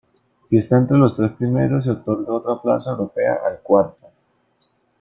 Si 0.49 0.57
está 0.57 0.79
entre 0.79 0.97
los 0.97 1.13
tres 1.13 1.31
primeros, 1.33 1.83
se 1.83 1.91
otorga 1.91 2.33
otra 2.33 2.59
plaza 2.59 2.89
europea 2.89 3.37
al 3.45 3.59
cuarto. 3.59 4.07